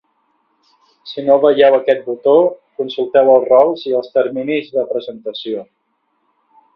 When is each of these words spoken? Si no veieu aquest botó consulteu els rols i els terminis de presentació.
Si 1.09 1.25
no 1.25 1.35
veieu 1.43 1.75
aquest 1.79 2.01
botó 2.07 2.33
consulteu 2.81 3.29
els 3.33 3.45
rols 3.53 3.83
i 3.91 3.93
els 3.99 4.09
terminis 4.15 4.73
de 4.79 4.87
presentació. 4.95 5.63